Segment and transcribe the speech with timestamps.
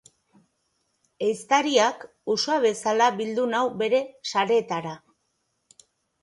[1.25, 2.05] Ehiztariak
[2.35, 4.01] usoa bezala bildu nau bere
[4.33, 4.97] sareetara.